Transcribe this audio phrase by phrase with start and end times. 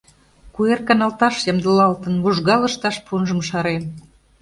[0.53, 3.83] Куэр каналташ ямдылалтын, вужга лышташ-пунжым шарен.